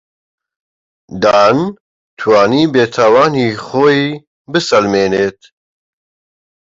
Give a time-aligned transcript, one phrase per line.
[1.21, 1.57] دان
[2.19, 4.01] توانی بێتاوانی خۆی
[4.51, 5.39] بسەلمێنێت.